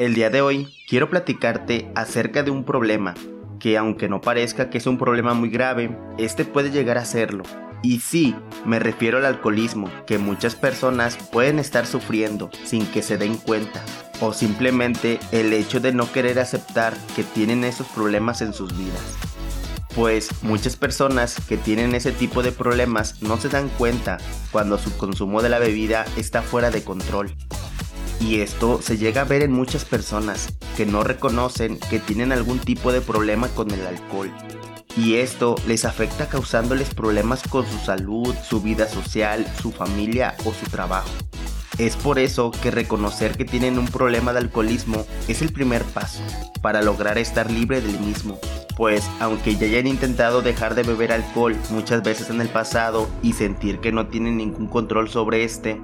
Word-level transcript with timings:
El 0.00 0.14
día 0.14 0.30
de 0.30 0.40
hoy 0.40 0.66
quiero 0.88 1.10
platicarte 1.10 1.92
acerca 1.94 2.42
de 2.42 2.50
un 2.50 2.64
problema 2.64 3.12
que 3.58 3.76
aunque 3.76 4.08
no 4.08 4.22
parezca 4.22 4.70
que 4.70 4.78
es 4.78 4.86
un 4.86 4.96
problema 4.96 5.34
muy 5.34 5.50
grave, 5.50 5.94
este 6.16 6.46
puede 6.46 6.70
llegar 6.70 6.96
a 6.96 7.04
serlo. 7.04 7.44
Y 7.82 8.00
sí, 8.00 8.34
me 8.64 8.78
refiero 8.78 9.18
al 9.18 9.26
alcoholismo, 9.26 9.90
que 10.06 10.16
muchas 10.16 10.54
personas 10.54 11.18
pueden 11.30 11.58
estar 11.58 11.84
sufriendo 11.84 12.48
sin 12.64 12.86
que 12.86 13.02
se 13.02 13.18
den 13.18 13.36
cuenta, 13.36 13.84
o 14.22 14.32
simplemente 14.32 15.20
el 15.32 15.52
hecho 15.52 15.80
de 15.80 15.92
no 15.92 16.10
querer 16.10 16.38
aceptar 16.38 16.96
que 17.14 17.22
tienen 17.22 17.62
esos 17.62 17.86
problemas 17.88 18.40
en 18.40 18.54
sus 18.54 18.74
vidas. 18.74 19.18
Pues 19.94 20.30
muchas 20.42 20.76
personas 20.76 21.36
que 21.46 21.58
tienen 21.58 21.94
ese 21.94 22.12
tipo 22.12 22.42
de 22.42 22.52
problemas 22.52 23.20
no 23.20 23.36
se 23.36 23.50
dan 23.50 23.68
cuenta 23.68 24.16
cuando 24.50 24.78
su 24.78 24.96
consumo 24.96 25.42
de 25.42 25.50
la 25.50 25.58
bebida 25.58 26.06
está 26.16 26.40
fuera 26.40 26.70
de 26.70 26.84
control 26.84 27.36
y 28.20 28.40
esto 28.40 28.80
se 28.82 28.98
llega 28.98 29.22
a 29.22 29.24
ver 29.24 29.42
en 29.42 29.52
muchas 29.52 29.84
personas 29.84 30.48
que 30.76 30.86
no 30.86 31.02
reconocen 31.02 31.78
que 31.90 31.98
tienen 31.98 32.32
algún 32.32 32.58
tipo 32.58 32.92
de 32.92 33.00
problema 33.00 33.48
con 33.48 33.70
el 33.70 33.86
alcohol. 33.86 34.30
Y 34.96 35.14
esto 35.14 35.56
les 35.66 35.84
afecta 35.84 36.28
causándoles 36.28 36.94
problemas 36.94 37.42
con 37.48 37.66
su 37.66 37.78
salud, 37.78 38.34
su 38.46 38.60
vida 38.60 38.88
social, 38.88 39.46
su 39.60 39.72
familia 39.72 40.34
o 40.44 40.52
su 40.52 40.66
trabajo. 40.70 41.08
Es 41.78 41.96
por 41.96 42.18
eso 42.18 42.50
que 42.50 42.70
reconocer 42.70 43.38
que 43.38 43.46
tienen 43.46 43.78
un 43.78 43.86
problema 43.86 44.32
de 44.34 44.40
alcoholismo 44.40 45.06
es 45.28 45.40
el 45.40 45.50
primer 45.50 45.82
paso 45.84 46.20
para 46.60 46.82
lograr 46.82 47.16
estar 47.16 47.50
libre 47.50 47.80
del 47.80 47.98
mismo. 48.00 48.38
Pues 48.76 49.08
aunque 49.18 49.56
ya 49.56 49.66
hayan 49.66 49.86
intentado 49.86 50.42
dejar 50.42 50.74
de 50.74 50.82
beber 50.82 51.10
alcohol 51.10 51.56
muchas 51.70 52.02
veces 52.02 52.28
en 52.28 52.42
el 52.42 52.50
pasado 52.50 53.08
y 53.22 53.32
sentir 53.32 53.78
que 53.78 53.92
no 53.92 54.08
tienen 54.08 54.36
ningún 54.36 54.66
control 54.66 55.08
sobre 55.08 55.44
este, 55.44 55.80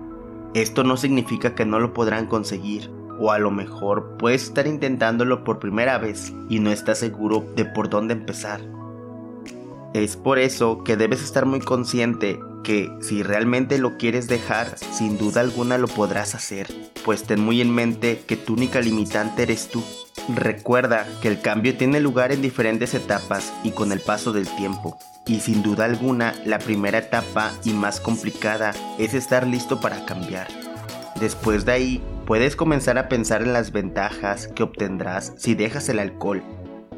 esto 0.57 0.85
no 0.85 0.97
significa 0.97 1.55
que 1.55 1.67
no 1.67 1.79
lo 1.79 1.93
podrán 1.93 2.27
conseguir, 2.27 2.91
o 3.21 3.31
a 3.31 3.39
lo 3.39 3.51
mejor 3.51 4.17
puedes 4.19 4.45
estar 4.45 4.67
intentándolo 4.67 5.45
por 5.45 5.59
primera 5.59 5.99
vez 5.99 6.33
y 6.49 6.61
no 6.61 6.71
estás 6.71 6.99
seguro 6.99 7.45
de 7.55 7.67
por 7.67 7.91
dónde 7.91 8.15
empezar. 8.15 8.63
Es 9.93 10.17
por 10.17 10.39
eso 10.39 10.83
que 10.83 10.97
debes 10.97 11.23
estar 11.23 11.45
muy 11.45 11.61
consciente 11.61 12.39
que 12.65 12.91
si 13.01 13.23
realmente 13.23 13.79
lo 13.79 13.99
quieres 13.99 14.29
dejar, 14.29 14.79
sin 14.79 15.19
duda 15.19 15.43
alguna 15.43 15.77
lo 15.77 15.89
podrás 15.89 16.35
hacer, 16.35 16.67
pues 17.05 17.25
ten 17.25 17.41
muy 17.41 17.61
en 17.61 17.75
mente 17.75 18.23
que 18.27 18.37
tu 18.37 18.55
única 18.55 18.81
limitante 18.81 19.43
eres 19.43 19.69
tú. 19.69 19.83
Recuerda 20.29 21.07
que 21.23 21.29
el 21.29 21.41
cambio 21.41 21.77
tiene 21.77 22.01
lugar 22.01 22.33
en 22.33 22.43
diferentes 22.43 22.95
etapas 22.95 23.53
y 23.63 23.71
con 23.71 23.93
el 23.93 24.01
paso 24.01 24.33
del 24.33 24.49
tiempo, 24.57 24.99
y 25.25 25.39
sin 25.39 25.63
duda 25.63 25.85
alguna 25.85 26.35
la 26.45 26.59
primera 26.59 26.99
etapa 26.99 27.53
y 27.63 27.71
más 27.71 28.01
complicada 28.01 28.75
es 28.99 29.15
estar 29.15 29.47
listo 29.47 29.81
para 29.81 30.05
cambiar. 30.05 30.49
Después 31.21 31.65
de 31.65 31.73
ahí, 31.73 32.03
puedes 32.27 32.57
comenzar 32.57 32.99
a 32.99 33.09
pensar 33.09 33.43
en 33.43 33.53
las 33.53 33.71
ventajas 33.71 34.49
que 34.49 34.65
obtendrás 34.65 35.33
si 35.37 35.55
dejas 35.55 35.89
el 35.89 36.01
alcohol. 36.01 36.43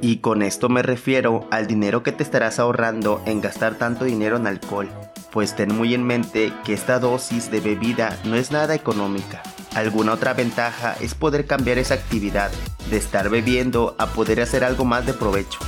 Y 0.00 0.18
con 0.18 0.42
esto 0.42 0.70
me 0.70 0.82
refiero 0.82 1.46
al 1.50 1.66
dinero 1.66 2.02
que 2.02 2.12
te 2.12 2.22
estarás 2.22 2.58
ahorrando 2.58 3.20
en 3.26 3.42
gastar 3.42 3.74
tanto 3.74 4.06
dinero 4.06 4.38
en 4.38 4.46
alcohol, 4.46 4.88
pues 5.32 5.54
ten 5.54 5.76
muy 5.76 5.92
en 5.92 6.04
mente 6.04 6.50
que 6.64 6.72
esta 6.72 6.98
dosis 6.98 7.50
de 7.50 7.60
bebida 7.60 8.18
no 8.24 8.36
es 8.36 8.52
nada 8.52 8.74
económica. 8.74 9.42
Alguna 9.74 10.14
otra 10.14 10.32
ventaja 10.32 10.96
es 11.00 11.14
poder 11.14 11.46
cambiar 11.46 11.76
esa 11.76 11.94
actividad 11.94 12.50
de 12.90 12.96
estar 12.96 13.28
bebiendo 13.28 13.94
a 13.98 14.06
poder 14.06 14.40
hacer 14.40 14.64
algo 14.64 14.84
más 14.84 15.06
de 15.06 15.14
provecho, 15.14 15.58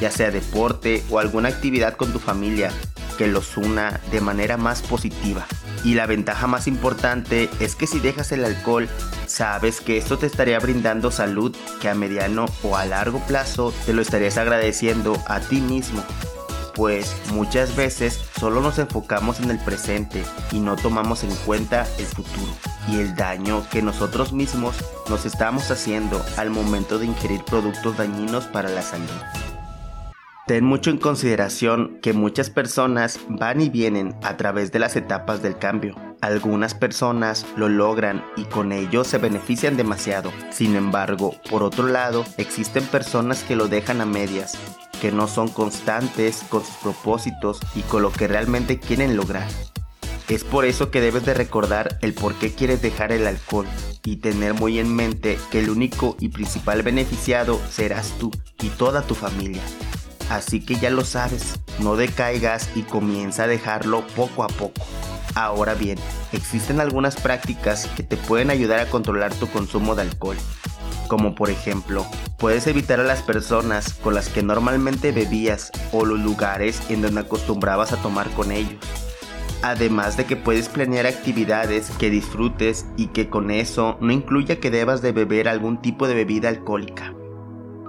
ya 0.00 0.10
sea 0.10 0.30
deporte 0.30 1.02
o 1.10 1.18
alguna 1.18 1.48
actividad 1.48 1.96
con 1.96 2.12
tu 2.12 2.18
familia 2.18 2.70
que 3.18 3.26
los 3.26 3.56
una 3.56 4.00
de 4.10 4.20
manera 4.20 4.56
más 4.56 4.82
positiva. 4.82 5.46
Y 5.84 5.94
la 5.94 6.06
ventaja 6.06 6.46
más 6.46 6.66
importante 6.68 7.50
es 7.60 7.74
que 7.74 7.86
si 7.86 7.98
dejas 7.98 8.32
el 8.32 8.44
alcohol, 8.44 8.88
sabes 9.26 9.80
que 9.80 9.98
esto 9.98 10.18
te 10.18 10.26
estaría 10.26 10.58
brindando 10.60 11.10
salud 11.10 11.54
que 11.80 11.88
a 11.88 11.94
mediano 11.94 12.46
o 12.62 12.76
a 12.76 12.86
largo 12.86 13.18
plazo 13.26 13.74
te 13.84 13.92
lo 13.92 14.02
estarías 14.02 14.38
agradeciendo 14.38 15.20
a 15.26 15.40
ti 15.40 15.60
mismo 15.60 16.02
pues 16.74 17.14
muchas 17.32 17.76
veces 17.76 18.18
solo 18.38 18.60
nos 18.60 18.78
enfocamos 18.78 19.40
en 19.40 19.50
el 19.50 19.58
presente 19.58 20.24
y 20.52 20.58
no 20.58 20.76
tomamos 20.76 21.22
en 21.22 21.34
cuenta 21.44 21.86
el 21.98 22.06
futuro 22.06 22.71
y 22.88 23.00
el 23.00 23.14
daño 23.14 23.64
que 23.70 23.82
nosotros 23.82 24.32
mismos 24.32 24.76
nos 25.08 25.24
estamos 25.24 25.70
haciendo 25.70 26.24
al 26.36 26.50
momento 26.50 26.98
de 26.98 27.06
ingerir 27.06 27.44
productos 27.44 27.96
dañinos 27.96 28.46
para 28.46 28.68
la 28.68 28.82
salud. 28.82 29.08
Ten 30.46 30.64
mucho 30.64 30.90
en 30.90 30.98
consideración 30.98 31.98
que 32.02 32.12
muchas 32.12 32.50
personas 32.50 33.20
van 33.28 33.60
y 33.60 33.68
vienen 33.68 34.14
a 34.22 34.36
través 34.36 34.72
de 34.72 34.80
las 34.80 34.96
etapas 34.96 35.40
del 35.42 35.56
cambio. 35.56 35.94
Algunas 36.20 36.74
personas 36.74 37.46
lo 37.56 37.68
logran 37.68 38.24
y 38.36 38.44
con 38.44 38.72
ello 38.72 39.04
se 39.04 39.18
benefician 39.18 39.76
demasiado. 39.76 40.32
Sin 40.50 40.76
embargo, 40.76 41.36
por 41.48 41.62
otro 41.62 41.86
lado, 41.86 42.24
existen 42.38 42.84
personas 42.84 43.44
que 43.44 43.56
lo 43.56 43.68
dejan 43.68 44.00
a 44.00 44.06
medias 44.06 44.58
que 45.02 45.10
no 45.10 45.26
son 45.26 45.48
constantes 45.48 46.44
con 46.48 46.64
sus 46.64 46.76
propósitos 46.76 47.58
y 47.74 47.80
con 47.80 48.02
lo 48.02 48.12
que 48.12 48.28
realmente 48.28 48.78
quieren 48.78 49.16
lograr. 49.16 49.48
Es 50.32 50.44
por 50.44 50.64
eso 50.64 50.90
que 50.90 51.02
debes 51.02 51.26
de 51.26 51.34
recordar 51.34 51.98
el 52.00 52.14
por 52.14 52.34
qué 52.36 52.54
quieres 52.54 52.80
dejar 52.80 53.12
el 53.12 53.26
alcohol 53.26 53.66
y 54.02 54.16
tener 54.16 54.54
muy 54.54 54.78
en 54.78 54.96
mente 54.96 55.38
que 55.50 55.58
el 55.58 55.68
único 55.68 56.16
y 56.20 56.30
principal 56.30 56.82
beneficiado 56.82 57.60
serás 57.70 58.14
tú 58.18 58.30
y 58.62 58.70
toda 58.70 59.02
tu 59.02 59.14
familia. 59.14 59.60
Así 60.30 60.64
que 60.64 60.76
ya 60.76 60.88
lo 60.88 61.04
sabes, 61.04 61.60
no 61.80 61.96
decaigas 61.96 62.70
y 62.74 62.80
comienza 62.80 63.44
a 63.44 63.46
dejarlo 63.46 64.06
poco 64.16 64.42
a 64.42 64.48
poco. 64.48 64.80
Ahora 65.34 65.74
bien, 65.74 65.98
existen 66.32 66.80
algunas 66.80 67.16
prácticas 67.16 67.86
que 67.88 68.02
te 68.02 68.16
pueden 68.16 68.48
ayudar 68.48 68.80
a 68.80 68.88
controlar 68.88 69.34
tu 69.34 69.48
consumo 69.48 69.94
de 69.94 70.00
alcohol 70.00 70.38
como 71.12 71.34
por 71.34 71.50
ejemplo, 71.50 72.06
puedes 72.38 72.66
evitar 72.66 72.98
a 72.98 73.02
las 73.04 73.20
personas 73.20 73.92
con 73.92 74.14
las 74.14 74.30
que 74.30 74.42
normalmente 74.42 75.12
bebías 75.12 75.70
o 75.92 76.06
los 76.06 76.18
lugares 76.18 76.80
en 76.88 77.02
donde 77.02 77.20
acostumbrabas 77.20 77.92
a 77.92 77.98
tomar 77.98 78.30
con 78.30 78.50
ellos. 78.50 78.82
Además 79.62 80.16
de 80.16 80.24
que 80.26 80.36
puedes 80.36 80.68
planear 80.68 81.06
actividades 81.06 81.90
que 81.98 82.10
disfrutes 82.10 82.84
y 82.96 83.08
que 83.08 83.28
con 83.28 83.52
eso 83.52 83.96
no 84.00 84.12
incluya 84.12 84.58
que 84.58 84.70
debas 84.70 85.02
de 85.02 85.12
beber 85.12 85.48
algún 85.48 85.80
tipo 85.80 86.08
de 86.08 86.14
bebida 86.14 86.48
alcohólica. 86.48 87.14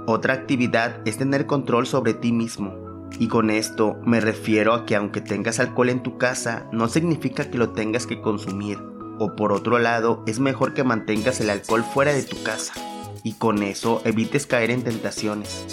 Otra 0.06 0.36
actividad 0.36 1.02
es 1.06 1.18
tener 1.18 1.48
control 1.48 1.88
sobre 1.88 2.14
ti 2.14 2.32
mismo. 2.32 2.76
Y 3.20 3.28
con 3.28 3.50
esto 3.50 3.98
me 4.06 4.20
refiero 4.20 4.74
a 4.74 4.86
que 4.86 4.96
aunque 4.96 5.22
tengas 5.22 5.60
alcohol 5.60 5.90
en 5.90 6.04
tu 6.04 6.18
casa, 6.18 6.68
no 6.72 6.88
significa 6.88 7.50
que 7.50 7.58
lo 7.58 7.72
tengas 7.72 8.06
que 8.06 8.22
consumir. 8.22 8.80
O 9.18 9.36
por 9.36 9.52
otro 9.52 9.80
lado, 9.80 10.24
es 10.28 10.40
mejor 10.40 10.74
que 10.74 10.84
mantengas 10.84 11.40
el 11.42 11.50
alcohol 11.50 11.84
fuera 11.84 12.14
de 12.14 12.24
tu 12.24 12.42
casa 12.44 12.74
y 13.24 13.34
con 13.34 13.64
eso 13.64 14.02
evites 14.06 14.46
caer 14.46 14.70
en 14.70 14.84
tentaciones. 14.84 15.66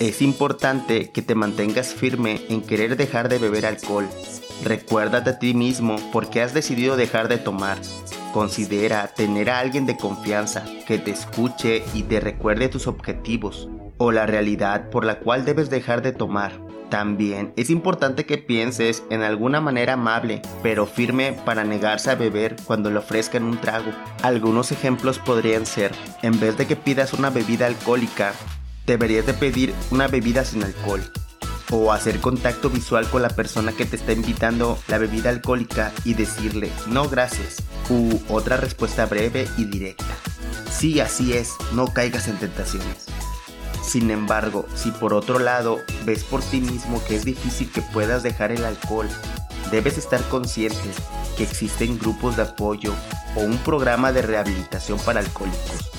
Es 0.00 0.22
importante 0.22 1.10
que 1.10 1.22
te 1.22 1.34
mantengas 1.34 1.94
firme 1.94 2.40
en 2.48 2.62
querer 2.62 2.96
dejar 2.96 3.28
de 3.28 3.38
beber 3.38 3.66
alcohol. 3.66 4.08
Recuérdate 4.64 5.30
a 5.30 5.38
ti 5.38 5.54
mismo 5.54 5.96
por 6.12 6.28
qué 6.28 6.42
has 6.42 6.52
decidido 6.52 6.96
dejar 6.96 7.28
de 7.28 7.38
tomar. 7.38 7.78
Considera 8.32 9.08
tener 9.08 9.50
a 9.50 9.58
alguien 9.58 9.86
de 9.86 9.96
confianza 9.96 10.64
que 10.86 10.98
te 10.98 11.10
escuche 11.10 11.82
y 11.94 12.02
te 12.02 12.20
recuerde 12.20 12.68
tus 12.68 12.86
objetivos 12.86 13.68
o 13.96 14.12
la 14.12 14.26
realidad 14.26 14.90
por 14.90 15.04
la 15.04 15.18
cual 15.18 15.44
debes 15.44 15.70
dejar 15.70 16.02
de 16.02 16.12
tomar. 16.12 16.52
También 16.90 17.52
es 17.56 17.70
importante 17.70 18.26
que 18.26 18.36
pienses 18.36 19.04
en 19.10 19.22
alguna 19.22 19.60
manera 19.60 19.92
amable, 19.92 20.42
pero 20.62 20.86
firme 20.86 21.32
para 21.44 21.64
negarse 21.64 22.10
a 22.10 22.16
beber 22.16 22.56
cuando 22.64 22.90
le 22.90 22.98
ofrezcan 22.98 23.44
un 23.44 23.58
trago. 23.58 23.92
Algunos 24.22 24.72
ejemplos 24.72 25.18
podrían 25.18 25.66
ser, 25.66 25.92
en 26.22 26.38
vez 26.40 26.58
de 26.58 26.66
que 26.66 26.76
pidas 26.76 27.12
una 27.12 27.30
bebida 27.30 27.66
alcohólica, 27.66 28.32
deberías 28.86 29.24
de 29.24 29.34
pedir 29.34 29.72
una 29.90 30.08
bebida 30.08 30.44
sin 30.44 30.64
alcohol. 30.64 31.00
O 31.70 31.92
hacer 31.92 32.20
contacto 32.20 32.70
visual 32.70 33.08
con 33.08 33.22
la 33.22 33.28
persona 33.28 33.72
que 33.72 33.86
te 33.86 33.96
está 33.96 34.12
invitando 34.12 34.78
la 34.88 34.98
bebida 34.98 35.30
alcohólica 35.30 35.92
y 36.04 36.14
decirle 36.14 36.70
no 36.86 37.08
gracias. 37.08 37.62
U 37.88 38.20
otra 38.28 38.56
respuesta 38.56 39.06
breve 39.06 39.48
y 39.56 39.64
directa. 39.64 40.16
Sí, 40.70 41.00
así 41.00 41.32
es, 41.32 41.54
no 41.72 41.92
caigas 41.92 42.28
en 42.28 42.38
tentaciones. 42.38 43.06
Sin 43.82 44.10
embargo, 44.10 44.66
si 44.74 44.90
por 44.90 45.14
otro 45.14 45.38
lado 45.38 45.78
ves 46.04 46.24
por 46.24 46.42
ti 46.42 46.60
mismo 46.60 47.02
que 47.06 47.16
es 47.16 47.24
difícil 47.24 47.70
que 47.70 47.82
puedas 47.82 48.22
dejar 48.22 48.52
el 48.52 48.64
alcohol, 48.64 49.08
debes 49.70 49.98
estar 49.98 50.22
consciente 50.28 50.78
que 51.36 51.42
existen 51.42 51.98
grupos 51.98 52.36
de 52.36 52.42
apoyo 52.42 52.94
o 53.36 53.40
un 53.40 53.58
programa 53.58 54.12
de 54.12 54.22
rehabilitación 54.22 54.98
para 55.00 55.20
alcohólicos, 55.20 55.90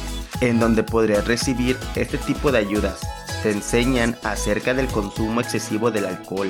en 0.42 0.60
donde 0.60 0.84
podrías 0.84 1.28
recibir 1.28 1.78
este 1.96 2.18
tipo 2.18 2.52
de 2.52 2.60
ayudas. 2.60 3.00
Te 3.44 3.50
enseñan 3.50 4.18
acerca 4.24 4.76
del 4.76 4.88
consumo 4.88 5.42
excesivo 5.42 5.90
del 5.90 6.06
alcohol 6.06 6.50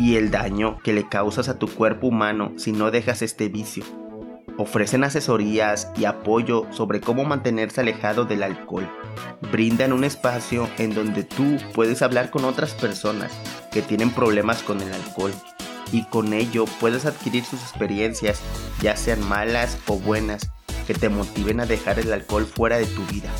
y 0.00 0.16
el 0.16 0.32
daño 0.32 0.78
que 0.82 0.92
le 0.92 1.08
causas 1.08 1.48
a 1.48 1.58
tu 1.60 1.68
cuerpo 1.68 2.08
humano 2.08 2.52
si 2.56 2.72
no 2.72 2.90
dejas 2.90 3.22
este 3.22 3.48
vicio. 3.48 3.84
Ofrecen 4.56 5.04
asesorías 5.04 5.92
y 5.96 6.06
apoyo 6.06 6.66
sobre 6.72 7.00
cómo 7.00 7.24
mantenerse 7.24 7.82
alejado 7.82 8.24
del 8.24 8.42
alcohol. 8.42 8.90
Brindan 9.52 9.92
un 9.92 10.02
espacio 10.02 10.68
en 10.78 10.92
donde 10.92 11.22
tú 11.22 11.58
puedes 11.72 12.02
hablar 12.02 12.30
con 12.30 12.44
otras 12.44 12.74
personas 12.74 13.30
que 13.70 13.82
tienen 13.82 14.10
problemas 14.10 14.64
con 14.64 14.80
el 14.80 14.92
alcohol 14.92 15.32
y 15.92 16.02
con 16.06 16.32
ello 16.32 16.64
puedes 16.80 17.06
adquirir 17.06 17.44
sus 17.44 17.62
experiencias, 17.62 18.40
ya 18.82 18.96
sean 18.96 19.26
malas 19.28 19.78
o 19.86 19.98
buenas, 19.98 20.50
que 20.86 20.94
te 20.94 21.08
motiven 21.08 21.60
a 21.60 21.66
dejar 21.66 22.00
el 22.00 22.12
alcohol 22.12 22.44
fuera 22.44 22.76
de 22.76 22.86
tu 22.86 23.04
vida. 23.06 23.30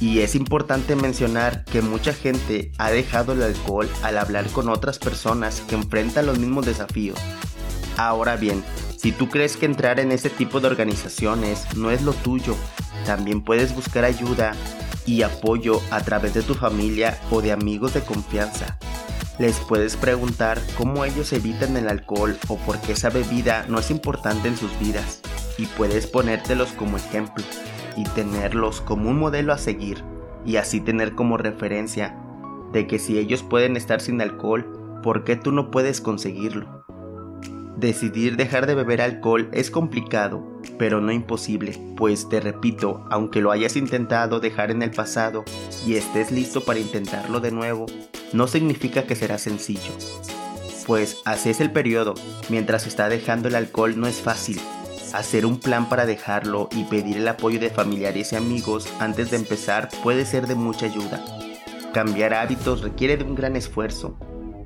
Y 0.00 0.20
es 0.20 0.34
importante 0.34 0.96
mencionar 0.96 1.64
que 1.64 1.82
mucha 1.82 2.12
gente 2.12 2.72
ha 2.78 2.90
dejado 2.90 3.32
el 3.32 3.42
alcohol 3.42 3.88
al 4.02 4.18
hablar 4.18 4.46
con 4.48 4.68
otras 4.68 4.98
personas 4.98 5.62
que 5.68 5.76
enfrentan 5.76 6.26
los 6.26 6.38
mismos 6.38 6.66
desafíos. 6.66 7.18
Ahora 7.96 8.36
bien, 8.36 8.64
si 8.96 9.12
tú 9.12 9.28
crees 9.28 9.56
que 9.56 9.66
entrar 9.66 10.00
en 10.00 10.12
ese 10.12 10.30
tipo 10.30 10.60
de 10.60 10.66
organizaciones 10.66 11.64
no 11.76 11.90
es 11.90 12.02
lo 12.02 12.12
tuyo, 12.12 12.56
también 13.06 13.42
puedes 13.42 13.74
buscar 13.74 14.04
ayuda 14.04 14.54
y 15.06 15.22
apoyo 15.22 15.80
a 15.90 16.00
través 16.00 16.34
de 16.34 16.42
tu 16.42 16.54
familia 16.54 17.18
o 17.30 17.40
de 17.40 17.52
amigos 17.52 17.94
de 17.94 18.00
confianza. 18.00 18.78
Les 19.38 19.58
puedes 19.58 19.96
preguntar 19.96 20.60
cómo 20.76 21.04
ellos 21.04 21.32
evitan 21.32 21.76
el 21.76 21.88
alcohol 21.88 22.38
o 22.48 22.56
por 22.58 22.80
qué 22.80 22.92
esa 22.92 23.10
bebida 23.10 23.66
no 23.68 23.80
es 23.80 23.90
importante 23.90 24.48
en 24.48 24.56
sus 24.56 24.76
vidas 24.78 25.20
y 25.58 25.66
puedes 25.66 26.06
ponértelos 26.06 26.70
como 26.70 26.96
ejemplo 26.96 27.44
y 27.96 28.04
tenerlos 28.04 28.80
como 28.80 29.10
un 29.10 29.18
modelo 29.18 29.52
a 29.52 29.58
seguir 29.58 30.02
y 30.44 30.56
así 30.56 30.80
tener 30.80 31.14
como 31.14 31.36
referencia 31.36 32.18
de 32.72 32.86
que 32.86 32.98
si 32.98 33.18
ellos 33.18 33.42
pueden 33.42 33.76
estar 33.76 34.00
sin 34.00 34.20
alcohol, 34.20 35.00
¿por 35.02 35.24
qué 35.24 35.36
tú 35.36 35.52
no 35.52 35.70
puedes 35.70 36.00
conseguirlo? 36.00 36.84
Decidir 37.76 38.36
dejar 38.36 38.66
de 38.66 38.74
beber 38.74 39.00
alcohol 39.00 39.48
es 39.52 39.70
complicado, 39.70 40.44
pero 40.78 41.00
no 41.00 41.12
imposible, 41.12 41.78
pues 41.96 42.28
te 42.28 42.40
repito, 42.40 43.04
aunque 43.10 43.40
lo 43.40 43.50
hayas 43.50 43.76
intentado 43.76 44.40
dejar 44.40 44.70
en 44.70 44.82
el 44.82 44.90
pasado 44.90 45.44
y 45.86 45.94
estés 45.94 46.30
listo 46.30 46.62
para 46.62 46.78
intentarlo 46.78 47.40
de 47.40 47.50
nuevo, 47.50 47.86
no 48.32 48.46
significa 48.46 49.04
que 49.04 49.16
será 49.16 49.38
sencillo. 49.38 49.92
Pues 50.86 51.20
así 51.24 51.50
es 51.50 51.60
el 51.60 51.72
periodo, 51.72 52.14
mientras 52.48 52.86
está 52.86 53.08
dejando 53.08 53.48
el 53.48 53.54
alcohol 53.54 53.98
no 53.98 54.06
es 54.06 54.20
fácil. 54.20 54.60
Hacer 55.14 55.46
un 55.46 55.60
plan 55.60 55.88
para 55.88 56.06
dejarlo 56.06 56.68
y 56.72 56.82
pedir 56.82 57.18
el 57.18 57.28
apoyo 57.28 57.60
de 57.60 57.70
familiares 57.70 58.32
y 58.32 58.36
amigos 58.36 58.88
antes 58.98 59.30
de 59.30 59.36
empezar 59.36 59.88
puede 60.02 60.26
ser 60.26 60.48
de 60.48 60.56
mucha 60.56 60.86
ayuda. 60.86 61.24
Cambiar 61.92 62.34
hábitos 62.34 62.80
requiere 62.80 63.16
de 63.16 63.22
un 63.22 63.36
gran 63.36 63.54
esfuerzo, 63.54 64.18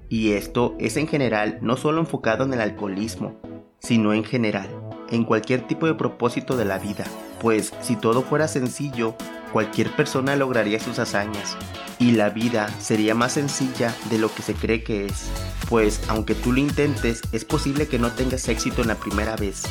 y 0.08 0.32
esto 0.32 0.74
es 0.78 0.96
en 0.96 1.06
general 1.06 1.58
no 1.60 1.76
solo 1.76 2.00
enfocado 2.00 2.44
en 2.44 2.54
el 2.54 2.62
alcoholismo, 2.62 3.38
sino 3.78 4.14
en 4.14 4.24
general, 4.24 4.70
en 5.10 5.24
cualquier 5.24 5.66
tipo 5.66 5.86
de 5.86 5.96
propósito 5.96 6.56
de 6.56 6.64
la 6.64 6.78
vida, 6.78 7.04
pues 7.42 7.74
si 7.82 7.96
todo 7.96 8.22
fuera 8.22 8.48
sencillo, 8.48 9.16
cualquier 9.52 9.94
persona 9.96 10.34
lograría 10.34 10.80
sus 10.80 10.98
hazañas, 10.98 11.58
y 11.98 12.12
la 12.12 12.30
vida 12.30 12.70
sería 12.80 13.14
más 13.14 13.32
sencilla 13.32 13.94
de 14.08 14.16
lo 14.16 14.32
que 14.34 14.40
se 14.40 14.54
cree 14.54 14.82
que 14.82 15.04
es, 15.04 15.28
pues 15.68 16.00
aunque 16.08 16.34
tú 16.34 16.54
lo 16.54 16.60
intentes, 16.60 17.20
es 17.32 17.44
posible 17.44 17.86
que 17.86 17.98
no 17.98 18.12
tengas 18.12 18.48
éxito 18.48 18.80
en 18.80 18.88
la 18.88 18.94
primera 18.94 19.36
vez. 19.36 19.64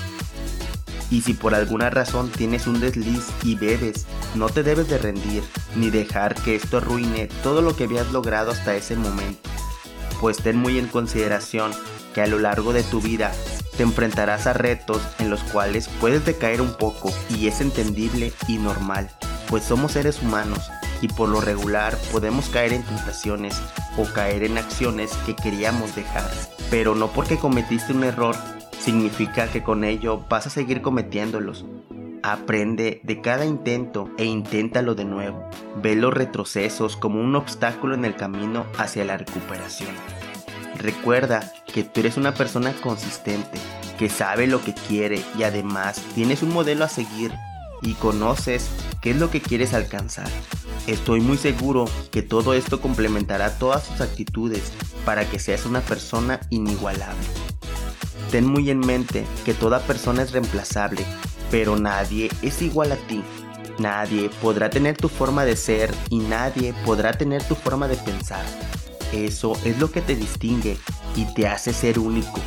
Y 1.09 1.21
si 1.21 1.33
por 1.33 1.55
alguna 1.55 1.89
razón 1.89 2.29
tienes 2.29 2.67
un 2.67 2.79
desliz 2.79 3.25
y 3.43 3.55
bebes, 3.55 4.05
no 4.35 4.49
te 4.49 4.63
debes 4.63 4.89
de 4.89 4.97
rendir, 4.97 5.43
ni 5.75 5.89
dejar 5.89 6.35
que 6.35 6.55
esto 6.55 6.77
arruine 6.77 7.27
todo 7.43 7.61
lo 7.61 7.75
que 7.75 7.85
habías 7.85 8.11
logrado 8.11 8.51
hasta 8.51 8.75
ese 8.75 8.95
momento. 8.95 9.49
Pues 10.19 10.37
ten 10.37 10.57
muy 10.57 10.77
en 10.77 10.87
consideración 10.87 11.71
que 12.13 12.21
a 12.21 12.27
lo 12.27 12.39
largo 12.39 12.73
de 12.73 12.83
tu 12.83 12.99
vida 12.99 13.31
te 13.77 13.83
enfrentarás 13.83 14.47
a 14.47 14.53
retos 14.53 15.01
en 15.19 15.29
los 15.29 15.43
cuales 15.43 15.87
puedes 16.01 16.25
decaer 16.25 16.61
un 16.61 16.73
poco 16.73 17.13
y 17.29 17.47
es 17.47 17.61
entendible 17.61 18.33
y 18.47 18.57
normal, 18.57 19.09
pues 19.47 19.63
somos 19.63 19.91
seres 19.93 20.21
humanos 20.21 20.71
y 21.01 21.07
por 21.09 21.29
lo 21.29 21.41
regular 21.41 21.95
podemos 22.11 22.49
caer 22.49 22.73
en 22.73 22.83
tentaciones 22.83 23.55
o 23.97 24.05
caer 24.05 24.43
en 24.43 24.57
acciones 24.57 25.11
que 25.25 25.35
queríamos 25.35 25.95
dejar, 25.95 26.29
pero 26.71 26.95
no 26.95 27.11
porque 27.11 27.37
cometiste 27.37 27.93
un 27.93 28.03
error 28.03 28.35
significa 28.87 29.51
que 29.51 29.63
con 29.63 29.83
ello 29.83 30.23
vas 30.29 30.47
a 30.47 30.49
seguir 30.49 30.81
cometiéndolos. 30.81 31.65
Aprende 32.23 33.01
de 33.03 33.19
cada 33.19 33.43
intento 33.43 34.09
e 34.17 34.23
inténtalo 34.23 34.95
de 34.95 35.03
nuevo. 35.03 35.43
Ve 35.83 35.97
los 35.97 36.13
retrocesos 36.13 36.95
como 36.95 37.19
un 37.19 37.35
obstáculo 37.35 37.95
en 37.95 38.05
el 38.05 38.15
camino 38.15 38.65
hacia 38.77 39.03
la 39.03 39.17
recuperación. 39.17 39.89
Recuerda 40.77 41.51
que 41.65 41.83
tú 41.83 41.99
eres 41.99 42.15
una 42.15 42.33
persona 42.33 42.71
consistente, 42.81 43.59
que 43.99 44.07
sabe 44.07 44.47
lo 44.47 44.63
que 44.63 44.73
quiere 44.73 45.21
y 45.37 45.43
además 45.43 46.01
tienes 46.15 46.41
un 46.41 46.53
modelo 46.53 46.85
a 46.85 46.89
seguir 46.89 47.33
y 47.81 47.93
conoces 47.95 48.69
qué 49.01 49.09
es 49.11 49.17
lo 49.17 49.29
que 49.29 49.41
quieres 49.41 49.73
alcanzar. 49.73 50.29
Estoy 50.87 51.19
muy 51.19 51.37
seguro 51.37 51.89
que 52.09 52.21
todo 52.21 52.53
esto 52.53 52.79
complementará 52.79 53.59
todas 53.59 53.85
tus 53.89 53.99
actitudes 53.99 54.71
para 55.03 55.29
que 55.29 55.39
seas 55.39 55.65
una 55.65 55.81
persona 55.81 56.39
inigualable. 56.51 57.27
Ten 58.31 58.45
muy 58.45 58.69
en 58.69 58.79
mente 58.79 59.25
que 59.45 59.53
toda 59.53 59.79
persona 59.79 60.23
es 60.23 60.31
reemplazable 60.31 61.05
pero 61.51 61.77
nadie 61.77 62.29
es 62.41 62.61
igual 62.61 62.91
a 62.91 62.95
ti. 62.95 63.23
Nadie 63.79 64.29
podrá 64.41 64.69
tener 64.69 64.97
tu 64.97 65.07
forma 65.07 65.45
de 65.45 65.55
ser 65.55 65.93
y 66.09 66.19
nadie 66.19 66.73
podrá 66.85 67.13
tener 67.13 67.43
tu 67.43 67.55
forma 67.55 67.87
de 67.87 67.95
pensar. 67.95 68.43
Eso 69.11 69.53
es 69.63 69.79
lo 69.79 69.91
que 69.91 70.01
te 70.01 70.15
distingue 70.15 70.77
y 71.15 71.25
te 71.33 71.47
hace 71.47 71.73
ser 71.73 71.99
único. 71.99 72.39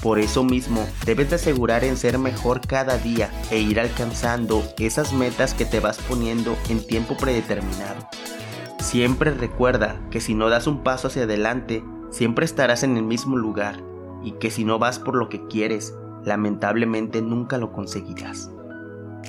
Por 0.00 0.18
eso 0.18 0.44
mismo, 0.44 0.86
debes 1.04 1.28
de 1.28 1.36
asegurar 1.36 1.84
en 1.84 1.96
ser 1.96 2.18
mejor 2.18 2.66
cada 2.66 2.96
día 2.96 3.30
e 3.50 3.58
ir 3.58 3.78
alcanzando 3.78 4.62
esas 4.78 5.12
metas 5.12 5.52
que 5.52 5.66
te 5.66 5.80
vas 5.80 5.98
poniendo 5.98 6.56
en 6.70 6.86
tiempo 6.86 7.16
predeterminado. 7.16 8.08
Siempre 8.78 9.32
recuerda 9.32 10.00
que 10.10 10.22
si 10.22 10.34
no 10.34 10.48
das 10.48 10.66
un 10.66 10.82
paso 10.82 11.08
hacia 11.08 11.24
adelante, 11.24 11.84
siempre 12.10 12.46
estarás 12.46 12.82
en 12.82 12.96
el 12.96 13.02
mismo 13.02 13.36
lugar 13.36 13.89
y 14.22 14.32
que 14.32 14.50
si 14.50 14.64
no 14.64 14.78
vas 14.78 14.98
por 14.98 15.16
lo 15.16 15.28
que 15.28 15.46
quieres, 15.46 15.94
lamentablemente 16.24 17.22
nunca 17.22 17.58
lo 17.58 17.72
conseguirás. 17.72 18.50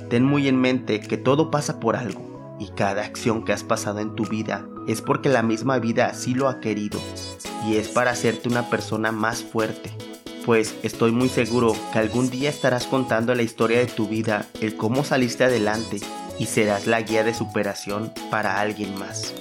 Ten 0.10 0.24
muy 0.24 0.48
en 0.48 0.60
mente 0.60 1.00
que 1.00 1.18
todo 1.18 1.52
pasa 1.52 1.80
por 1.80 1.96
algo 1.96 2.58
y 2.60 2.70
cada 2.70 3.04
acción 3.04 3.44
que 3.44 3.54
has 3.54 3.64
pasado 3.64 4.00
en 4.00 4.16
tu 4.16 4.26
vida 4.26 4.68
es 4.88 5.02
porque 5.02 5.30
la 5.30 5.44
misma 5.44 5.80
vida 5.80 6.08
así 6.08 6.34
lo 6.34 6.50
ha 6.50 6.60
querido 6.60 7.00
y 7.68 7.76
es 7.76 7.90
para 7.90 8.12
hacerte 8.12 8.50
una 8.50 8.70
persona 8.70 9.12
más 9.12 9.44
fuerte. 9.44 9.92
Pues 10.46 10.76
estoy 10.82 11.12
muy 11.12 11.30
seguro 11.30 11.76
que 11.94 12.00
algún 12.00 12.30
día 12.30 12.50
estarás 12.50 12.88
contando 12.88 13.36
la 13.36 13.44
historia 13.44 13.80
de 13.80 13.86
tu 13.86 14.08
vida, 14.08 14.48
el 14.60 14.76
cómo 14.76 15.04
saliste 15.04 15.44
adelante 15.44 16.00
y 16.40 16.48
serás 16.48 16.88
la 16.88 17.02
guía 17.02 17.24
de 17.24 17.36
superación 17.36 18.12
para 18.32 18.60
alguien 18.60 18.98
más. 18.98 19.36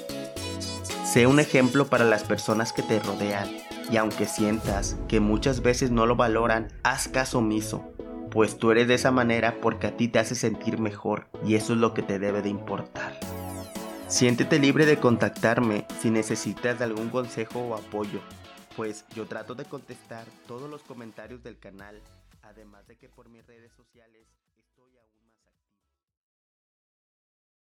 Sé 1.05 1.27
un 1.27 1.41
ejemplo 1.41 1.87
para 1.87 2.05
las 2.05 2.23
personas 2.23 2.73
que 2.73 2.83
te 2.83 3.01
rodean 3.01 3.49
y 3.91 3.97
aunque 3.97 4.27
sientas 4.27 4.97
que 5.09 5.21
muchas 5.21 5.63
veces 5.63 5.91
no 5.91 6.07
lo 6.07 6.17
valoran, 6.17 6.69
haz 6.85 7.09
caso 7.09 7.39
omiso, 7.39 7.93
pues 8.31 8.57
tú 8.57 8.71
eres 8.71 8.87
de 8.87 8.95
esa 8.95 9.11
manera 9.11 9.61
porque 9.61 9.89
a 9.89 9.97
ti 9.97 10.07
te 10.07 10.21
hace 10.21 10.35
sentir 10.35 10.79
mejor 10.79 11.27
y 11.45 11.57
eso 11.57 11.73
es 11.73 11.81
lo 11.81 11.93
que 11.93 12.03
te 12.03 12.19
debe 12.19 12.43
de 12.43 12.49
importar. 12.49 13.19
Siéntete 14.07 14.59
libre 14.59 14.87
de 14.87 14.99
contactarme 14.99 15.87
si 16.01 16.11
necesitas 16.11 16.81
algún 16.81 17.11
consejo 17.11 17.61
o 17.61 17.75
apoyo, 17.75 18.21
pues 18.77 19.05
yo 19.15 19.27
trato 19.27 19.55
de 19.55 19.65
contestar 19.65 20.27
todos 20.47 20.71
los 20.71 20.83
comentarios 20.83 21.43
del 21.43 21.59
canal, 21.59 22.01
además 22.43 22.87
de 22.87 22.97
que 22.97 23.09
por 23.09 23.29
mis 23.29 23.47
redes 23.47 23.73
sociales 23.73 24.27